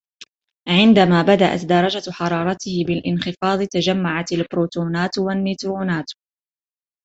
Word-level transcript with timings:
عندما 0.67 1.21
بدأت 1.21 1.65
درجة 1.65 2.11
حرارته 2.11 2.83
بالانخفاض 2.87 3.63
تجمعت 3.73 4.31
البروتونات 4.31 5.17
والنيترونات 5.17 6.11